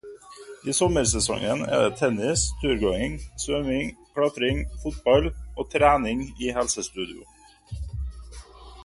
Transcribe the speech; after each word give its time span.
I 0.71 0.73
sommersesongen 0.75 1.59
er 1.65 1.83
det 1.83 1.91
tennis, 1.99 2.45
turgåing, 2.63 3.13
svømming, 3.43 3.91
klatring, 4.15 4.63
fotball 4.85 5.29
og 5.29 5.71
trening 5.75 6.25
i 6.47 6.51
helsestudio. 6.57 7.29